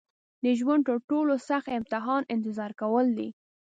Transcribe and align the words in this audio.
د 0.43 0.45
ژوند 0.59 0.81
تر 0.89 0.97
ټولو 1.09 1.33
سخت 1.49 1.67
امتحان 1.77 2.21
انتظار 2.35 2.71
کول 2.81 3.07
دي. 3.17 3.29